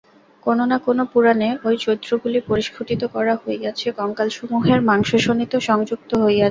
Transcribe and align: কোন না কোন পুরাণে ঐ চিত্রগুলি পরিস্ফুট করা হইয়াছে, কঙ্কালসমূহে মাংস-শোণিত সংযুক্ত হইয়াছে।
কোন 0.45 0.57
না 0.65 0.77
কোন 0.85 0.99
পুরাণে 1.11 1.49
ঐ 1.61 1.79
চিত্রগুলি 1.83 2.39
পরিস্ফুট 2.49 2.87
করা 3.13 3.33
হইয়াছে, 3.43 3.87
কঙ্কালসমূহে 3.99 4.73
মাংস-শোণিত 4.89 5.53
সংযুক্ত 5.67 6.09
হইয়াছে। 6.15 6.39